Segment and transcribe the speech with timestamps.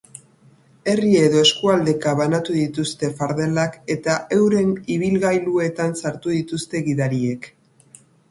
[0.93, 7.47] Herri edo eskualdeka banatu dituzte fardelak eta euren ibilgailuetan sartu dituzte gidariek.